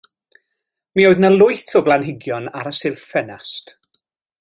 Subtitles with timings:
[0.99, 3.75] Mi oedd 'na lwyth o blanhigion ar y silff ffenast.